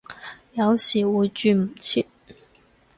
[0.53, 2.07] 有時會轉唔切